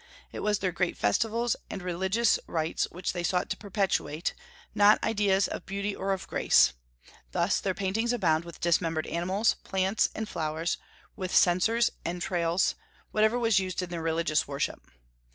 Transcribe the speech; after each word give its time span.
It 0.31 0.39
was 0.39 0.57
their 0.57 0.71
great 0.71 0.97
festivals 0.97 1.55
and 1.69 1.79
religious 1.79 2.39
rites 2.47 2.87
which 2.89 3.13
they 3.13 3.21
sought 3.21 3.51
to 3.51 3.55
perpetuate, 3.55 4.33
not 4.73 4.97
ideas 5.03 5.47
of 5.47 5.67
beauty 5.67 5.95
or 5.95 6.11
of 6.11 6.27
grace. 6.27 6.73
Thus 7.33 7.59
their 7.59 7.75
paintings 7.75 8.11
abound 8.11 8.43
with 8.43 8.59
dismembered 8.59 9.05
animals, 9.05 9.57
plants, 9.63 10.09
and 10.15 10.27
flowers, 10.27 10.79
with 11.15 11.35
censers, 11.35 11.91
entrails, 12.03 12.73
whatever 13.11 13.37
was 13.37 13.59
used 13.59 13.83
in 13.83 13.89
their 13.91 14.01
religious 14.01 14.47
worship. 14.47 14.81